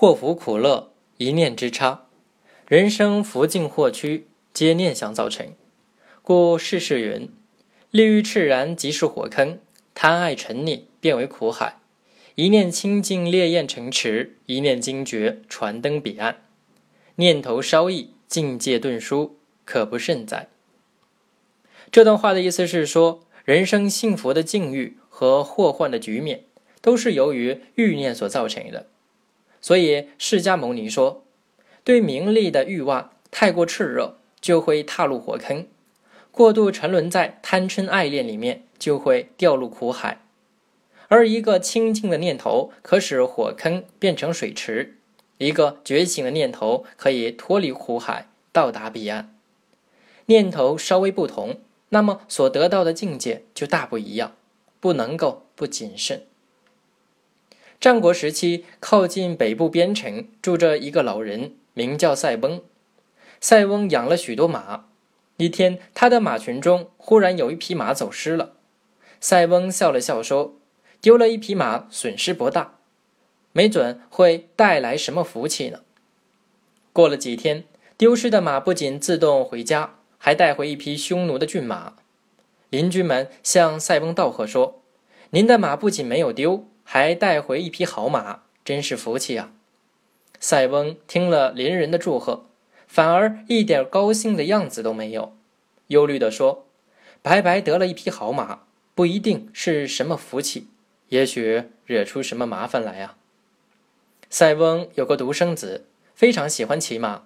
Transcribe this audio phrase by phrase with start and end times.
[0.00, 2.06] 祸福苦乐，一念之差。
[2.68, 5.48] 人生福尽祸趋，皆念想造成。
[6.22, 7.28] 故世事云：
[7.90, 9.58] 利欲炽然即是火坑，
[9.96, 11.80] 贪爱沉溺变为苦海。
[12.36, 16.44] 一念清净，烈焰成池；一念惊觉，传登彼岸。
[17.16, 19.34] 念头稍异，境界顿殊，
[19.64, 20.46] 可不甚哉？
[21.90, 26.44] 这段话的意思是说，人生幸福的境遇和祸患的局面，
[26.80, 28.86] 都是由于欲念所造成的。
[29.60, 31.24] 所以，释迦牟尼说，
[31.84, 35.64] 对名利的欲望太过炽热，就会踏入火坑；
[36.30, 40.20] 过度沉沦在贪嗔爱恋里面，就会掉入苦海。
[41.08, 44.94] 而一个清净的念头，可使火坑变成水池；
[45.38, 49.34] 一个觉醒的念头，可以脱离苦海，到达彼岸。
[50.26, 54.34] 念头稍微不同，那么所得到的境界就大不一样，
[54.78, 56.27] 不能够不谨慎。
[57.80, 62.60] 战国时期，靠近北部边城住着一个老人，名叫塞翁。
[63.40, 64.86] 塞翁养了许多马，
[65.36, 68.54] 一天，他的马群中忽然有一匹马走失了。
[69.20, 70.56] 塞翁笑了笑说
[71.00, 72.78] ：“丢了一匹马，损失不大，
[73.52, 75.82] 没准会带来什么福气呢。”
[76.92, 77.62] 过了几天，
[77.96, 81.92] 丢失的马不仅自动回家，还带回一匹匈奴的骏马。
[82.70, 84.82] 邻居们向塞翁道贺说
[85.30, 89.52] ：“您的马不仅没有丢。”还带回一匹好马，真是福气啊！
[90.40, 92.46] 塞翁听了邻人的祝贺，
[92.86, 95.36] 反而一点高兴的样子都没有，
[95.88, 96.64] 忧虑地说
[97.20, 98.60] ：“白白得了一匹好马，
[98.94, 100.68] 不一定是什么福气，
[101.10, 103.18] 也许惹出什么麻烦来啊！”
[104.30, 107.24] 塞翁有个独生子，非常喜欢骑马。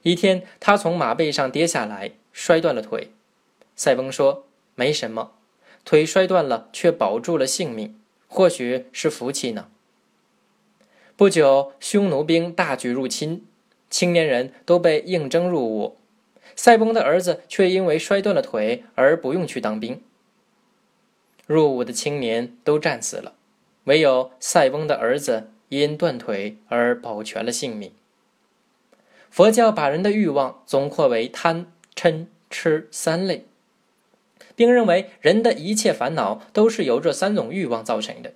[0.00, 3.12] 一天，他从马背上跌下来，摔断了腿。
[3.76, 5.32] 塞翁说：“没什么，
[5.84, 7.94] 腿摔断了，却保住了性命。”
[8.32, 9.68] 或许是福气呢。
[11.16, 13.44] 不久，匈奴兵大举入侵，
[13.90, 15.98] 青年人都被应征入伍。
[16.56, 20.00] 塞翁的儿子却因为摔断了腿而不用去当兵。
[21.46, 23.34] 入伍的青年都战死了，
[23.84, 27.92] 唯有塞翁的儿子因断腿而保全了性命。
[29.30, 33.44] 佛教把人的欲望总括为贪、嗔、痴三类。
[34.54, 38.32] 并认为人的一切烦恼都是由这三种欲望造成的，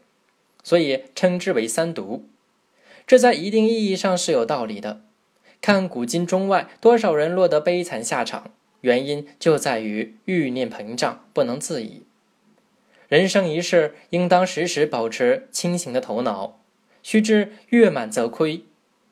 [0.62, 2.28] 所以称之为三毒。
[3.06, 5.02] 这在一定意义上是有道理的。
[5.60, 8.50] 看古今中外，多少人落得悲惨下场，
[8.82, 12.02] 原因就在于欲念膨胀，不能自已。
[13.08, 16.60] 人生一世，应当时时保持清醒的头脑。
[17.02, 18.64] 须知月满则亏，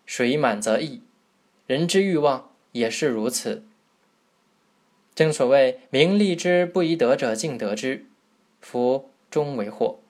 [0.04, 1.00] 水满则溢，
[1.68, 3.62] 人之欲望也是如此。
[5.14, 8.04] 正所谓名利之不宜得者，尽得之，
[8.60, 10.00] 福终为祸。